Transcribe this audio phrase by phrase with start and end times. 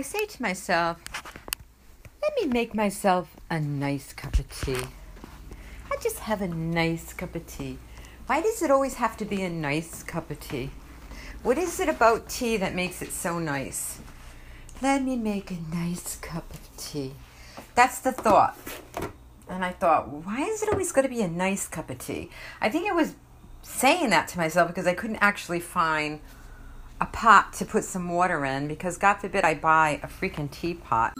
[0.00, 0.96] I say to myself,
[2.22, 4.86] let me make myself a nice cup of tea.
[5.92, 7.76] I just have a nice cup of tea.
[8.24, 10.70] Why does it always have to be a nice cup of tea?
[11.42, 14.00] What is it about tea that makes it so nice?
[14.80, 17.12] Let me make a nice cup of tea.
[17.74, 18.56] That's the thought.
[19.50, 22.30] And I thought, why is it always going to be a nice cup of tea?
[22.58, 23.16] I think I was
[23.60, 26.20] saying that to myself because I couldn't actually find
[27.00, 31.14] a pot to put some water in because God forbid I buy a freaking teapot.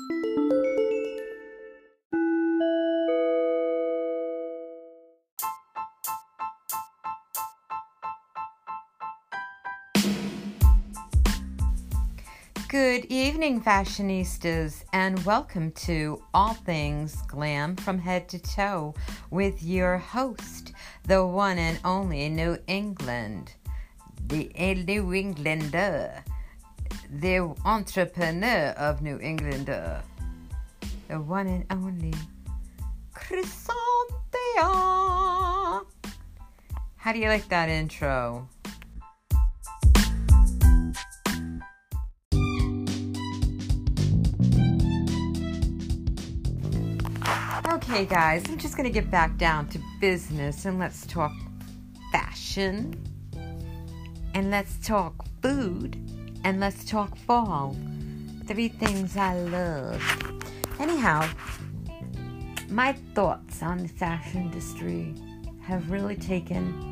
[12.68, 18.94] Good evening, fashionistas, and welcome to All Things Glam from Head to Toe
[19.30, 20.72] with your host,
[21.04, 23.54] the one and only New England
[24.30, 24.48] the
[24.86, 26.24] New Englander,
[27.18, 30.00] the entrepreneur of New Englander,
[31.08, 32.14] the one and only
[33.12, 33.74] Chrysanthia.
[36.96, 38.48] How do you like that intro?
[47.72, 51.32] Okay, guys, I'm just going to get back down to business and let's talk
[52.12, 53.09] fashion
[54.34, 55.96] and let's talk food
[56.44, 57.76] and let's talk fall.
[58.46, 60.02] Three things I love.
[60.78, 61.28] Anyhow,
[62.68, 65.14] my thoughts on the fashion industry
[65.62, 66.88] have really taken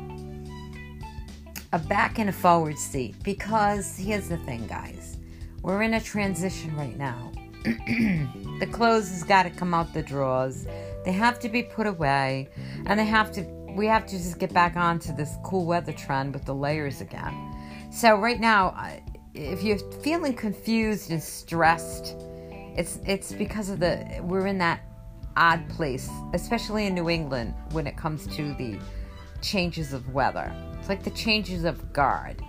[1.71, 5.17] a back and a forward seat because here's the thing, guys.
[5.61, 7.31] We're in a transition right now.
[7.63, 10.65] the clothes has got to come out the drawers.
[11.03, 12.49] They have to be put away,
[12.85, 13.43] and they have to
[13.79, 17.33] we have to just get back onto this cool weather trend with the layers again.
[17.91, 18.75] So right now,
[19.33, 22.17] if you're feeling confused and stressed,
[22.75, 24.81] it's it's because of the we're in that
[25.37, 28.77] odd place, especially in New England when it comes to the
[29.41, 30.53] changes of weather.
[30.77, 32.43] It's like the changes of guard.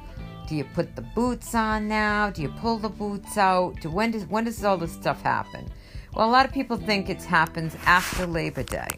[0.48, 2.30] Do you put the boots on now?
[2.30, 3.80] Do you pull the boots out?
[3.80, 5.68] Do, when does when does all this stuff happen?
[6.12, 8.88] Well, a lot of people think it happens after Labor Day.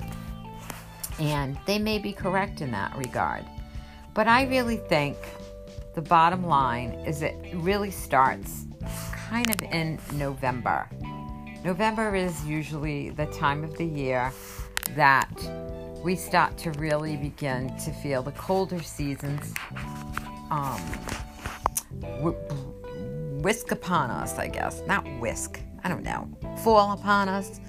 [1.22, 3.44] And they may be correct in that regard.
[4.12, 5.16] But I really think
[5.94, 8.66] the bottom line is it really starts
[9.12, 10.88] kind of in November.
[11.64, 14.32] November is usually the time of the year
[14.96, 15.30] that
[16.02, 19.54] we start to really begin to feel the colder seasons
[20.50, 20.80] um,
[23.42, 24.82] whisk upon us, I guess.
[24.88, 26.28] Not whisk, I don't know.
[26.64, 27.60] Fall upon us,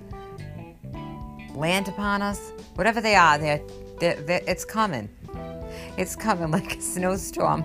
[1.54, 3.62] land upon us, whatever they are, they're,
[4.00, 5.10] they're, they're, it's coming.
[5.98, 7.64] It's coming like a snowstorm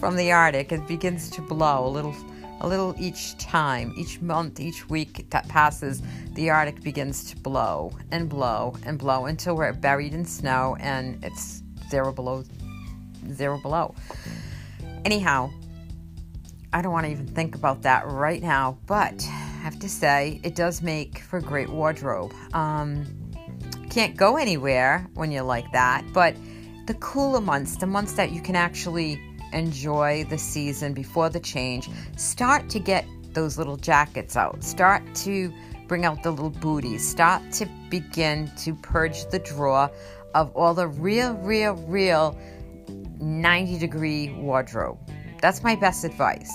[0.00, 0.72] from the Arctic.
[0.72, 2.14] It begins to blow a little,
[2.60, 6.02] a little each time, each month, each week that passes.
[6.34, 11.24] The Arctic begins to blow and blow and blow until we're buried in snow and
[11.24, 12.44] it's zero below,
[13.32, 13.94] zero below.
[15.04, 15.50] Anyhow,
[16.72, 20.40] I don't want to even think about that right now, but I have to say
[20.42, 22.34] it does make for a great wardrobe.
[22.52, 23.06] Um,
[23.88, 26.36] can't go anywhere when you're like that, but
[26.86, 29.20] the cooler months, the months that you can actually
[29.52, 33.04] enjoy the season before the change, start to get
[33.34, 34.62] those little jackets out.
[34.64, 35.52] Start to
[35.86, 37.06] bring out the little booties.
[37.06, 39.90] Start to begin to purge the drawer
[40.34, 42.38] of all the real, real, real
[43.20, 44.98] 90 degree wardrobe.
[45.40, 46.52] That's my best advice.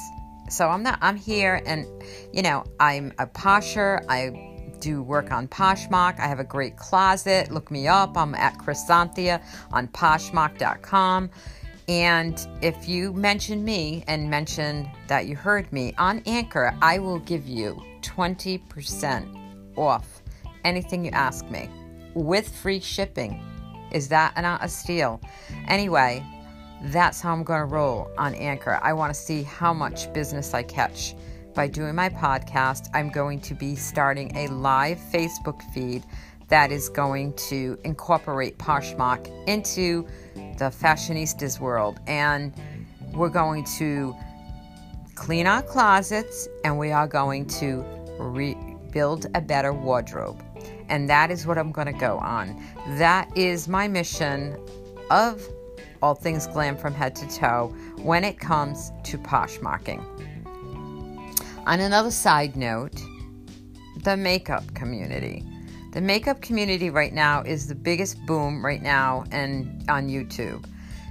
[0.50, 1.88] So I'm not I'm here and
[2.34, 4.04] you know, I'm a posher.
[4.10, 4.53] I
[4.84, 6.20] do work on Poshmark.
[6.20, 7.50] I have a great closet.
[7.52, 8.18] Look me up.
[8.18, 11.30] I'm at Chrysanthia on Poshmark.com.
[11.88, 17.20] And if you mention me and mention that you heard me on Anchor, I will
[17.20, 20.22] give you 20% off
[20.66, 21.70] anything you ask me
[22.14, 23.42] with free shipping.
[23.92, 25.22] Is that not a steal?
[25.68, 26.26] Anyway,
[26.84, 28.80] that's how I'm going to roll on Anchor.
[28.82, 31.16] I want to see how much business I catch
[31.54, 36.04] by doing my podcast, I'm going to be starting a live Facebook feed
[36.50, 40.08] that is going to incorporate Poshmark into
[40.58, 42.00] the fashionistas world.
[42.08, 42.54] And
[43.14, 44.16] we're going to
[45.16, 47.86] clean our closets and we are going to
[48.20, 50.44] rebuild a better wardrobe.
[50.90, 52.62] And that is what I'm going to go on.
[52.98, 54.58] That is my mission
[55.10, 55.48] of
[56.02, 60.04] all things glam from head to toe when it comes to Poshmarking.
[61.66, 63.02] On another side note,
[64.04, 65.46] the makeup community.
[65.94, 70.66] The makeup community right now is the biggest boom right now and on YouTube.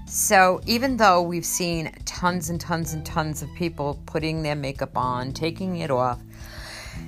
[0.06, 4.96] So even though we've seen tons and tons and tons of people putting their makeup
[4.96, 6.20] on, taking it off,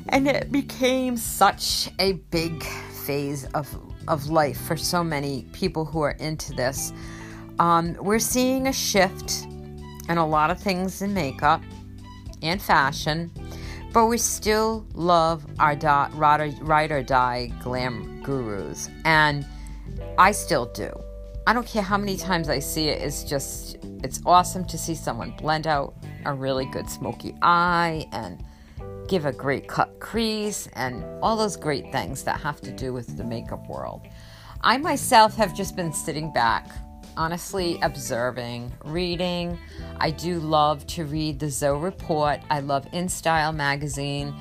[0.09, 3.69] And it became such a big phase of,
[4.09, 6.93] of life for so many people who are into this.
[7.59, 9.47] Um, we're seeing a shift
[10.09, 11.63] in a lot of things in makeup
[12.45, 13.31] and fashion,
[13.93, 18.89] but we still love our di- ride or die glam gurus.
[19.05, 19.47] And
[20.19, 20.91] I still do.
[21.47, 24.95] I don't care how many times I see it, it's just, it's awesome to see
[24.95, 25.95] someone blend out
[26.25, 28.43] a really good smoky eye and
[29.09, 33.17] give a great cut crease and all those great things that have to do with
[33.19, 34.07] the makeup world.
[34.63, 36.71] I myself have just been sitting back,
[37.17, 39.59] honestly observing, reading.
[39.99, 42.41] I do love to read the Zoe Report.
[42.51, 44.35] I love InStyle magazine.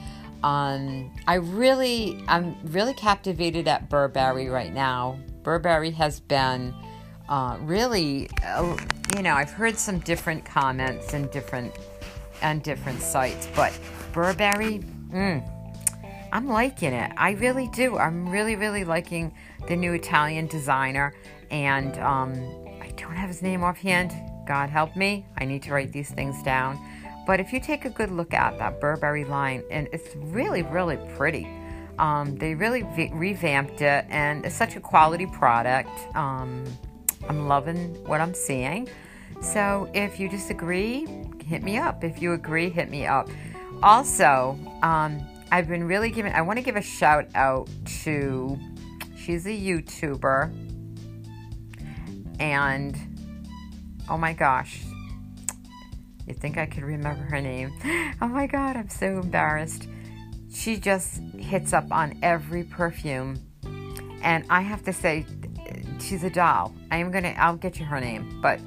[0.44, 5.18] Um, I really, I'm really captivated at Burberry right now.
[5.44, 6.74] Burberry has been
[7.30, 8.78] uh, really, uh,
[9.16, 11.74] you know, I've heard some different comments and different
[12.42, 13.78] and different sites, but
[14.12, 14.80] Burberry,
[15.10, 15.50] mm,
[16.34, 17.12] I'm liking it.
[17.16, 17.98] I really do.
[17.98, 19.34] I'm really, really liking
[19.68, 21.14] the new Italian designer,
[21.52, 22.62] and um,
[23.04, 24.14] don't have his name offhand.
[24.48, 25.26] God help me.
[25.38, 26.80] I need to write these things down.
[27.28, 30.98] But if you take a good look at that Burberry line, and it's really, really
[31.16, 31.48] pretty.
[32.00, 35.90] Um, they really v- revamped it, and it's such a quality product.
[36.16, 36.64] Um,
[37.30, 38.90] I'm loving what I'm seeing.
[39.42, 41.06] So if you disagree,
[41.46, 42.04] hit me up.
[42.04, 43.30] If you agree, hit me up.
[43.82, 45.22] Also, um,
[45.52, 47.70] I've been really giving, I want to give a shout out
[48.04, 48.58] to,
[49.18, 50.62] she's a YouTuber.
[52.39, 52.97] And,
[54.09, 54.81] oh my gosh,
[56.27, 57.74] you think I could remember her name?
[58.21, 59.89] Oh my God, I'm so embarrassed.
[60.53, 63.38] She just hits up on every perfume.
[64.21, 65.25] And I have to say,
[66.00, 66.74] she's a doll.
[66.89, 68.39] I am gonna, I'll get you her name.
[68.41, 68.62] But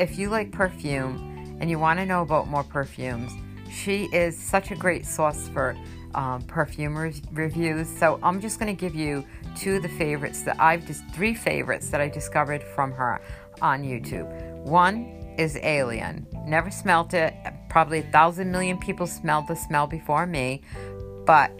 [0.00, 3.30] if you like perfume and you want to know about more perfumes,
[3.70, 5.76] she is such a great source for
[6.14, 7.88] um, perfume re- reviews.
[7.88, 9.24] So I'm just to give you
[9.56, 13.20] two of the favorites that I've just three favorites that I discovered from her
[13.60, 14.28] on YouTube.
[14.62, 16.26] One is Alien.
[16.46, 17.34] Never smelt it.
[17.68, 20.62] Probably a thousand million people smelled the smell before me,
[21.24, 21.50] but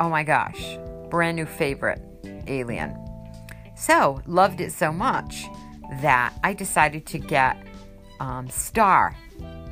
[0.00, 0.78] oh my gosh,
[1.10, 2.00] brand new favorite,
[2.46, 2.96] Alien.
[3.76, 5.44] So loved it so much
[6.00, 7.56] that I decided to get
[8.20, 9.14] um, Star,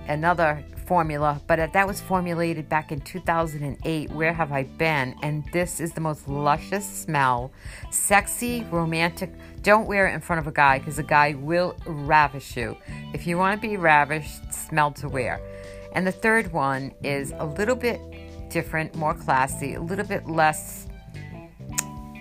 [0.06, 4.10] another formula, but that was formulated back in 2008.
[4.10, 5.14] Where have I been?
[5.22, 7.52] And this is the most luscious smell,
[7.90, 9.32] sexy, romantic.
[9.62, 12.76] Don't wear it in front of a guy because a guy will ravish you.
[13.12, 15.40] If you want to be ravished, smell to wear.
[15.92, 18.00] And the third one is a little bit
[18.50, 20.86] different, more classy, a little bit less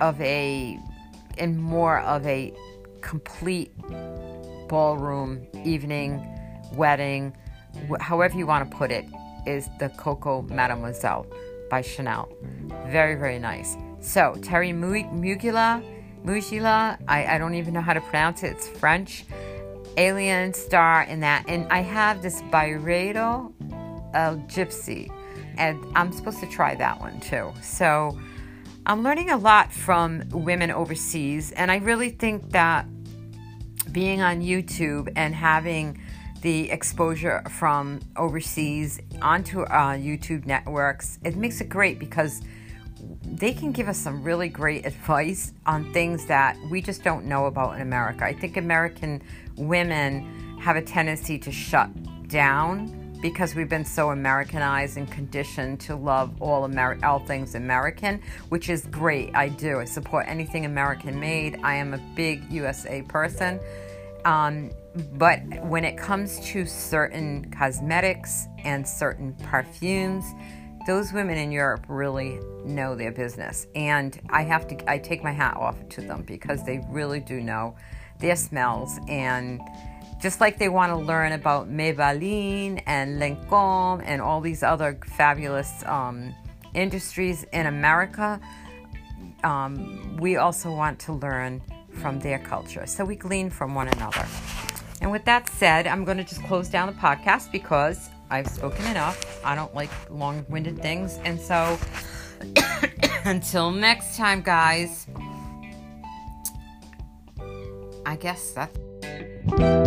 [0.01, 0.79] of a,
[1.37, 2.53] and more of a
[3.01, 3.71] complete
[4.67, 6.25] ballroom evening,
[6.73, 7.35] wedding
[7.99, 9.05] however you want to put it,
[9.45, 11.25] is the Coco Mademoiselle
[11.69, 12.29] by Chanel.
[12.87, 13.75] Very, very nice.
[13.99, 15.83] So, Terry Mugila,
[16.25, 19.25] Mugila, I, I don't even know how to pronounce it, it's French.
[19.97, 21.45] Alien Star in that.
[21.47, 23.53] And I have this Byredo
[24.13, 25.11] El Gypsy,
[25.57, 27.53] and I'm supposed to try that one too.
[27.61, 28.17] So,
[28.85, 32.85] I'm learning a lot from women overseas, and I really think that
[33.93, 35.99] being on YouTube and having
[36.43, 42.41] the exposure from overseas onto uh, YouTube networks, it makes it great because
[43.23, 47.45] they can give us some really great advice on things that we just don't know
[47.45, 48.25] about in America.
[48.25, 49.21] I think American
[49.55, 51.89] women have a tendency to shut
[52.27, 58.21] down because we've been so Americanized and conditioned to love all Amer- all things American,
[58.49, 59.33] which is great.
[59.33, 59.79] I do.
[59.79, 61.57] I support anything American made.
[61.63, 63.61] I am a big USA person.
[64.25, 64.71] Um,
[65.13, 70.25] but when it comes to certain cosmetics and certain perfumes,
[70.85, 73.65] those women in Europe really know their business.
[73.73, 77.41] And I have to, I take my hat off to them because they really do
[77.41, 77.75] know
[78.19, 78.99] their smells.
[79.07, 79.61] And
[80.21, 85.83] just like they want to learn about Maybelline and Lancome and all these other fabulous
[85.85, 86.35] um,
[86.75, 88.39] industries in America,
[89.43, 91.61] um, we also want to learn
[91.93, 92.85] from their culture.
[92.85, 94.25] So we glean from one another.
[95.03, 98.85] And with that said, I'm going to just close down the podcast because I've spoken
[98.87, 99.45] enough.
[99.45, 101.19] I don't like long winded things.
[101.25, 101.77] And so
[103.25, 105.05] until next time, guys,
[108.05, 109.82] I guess that's.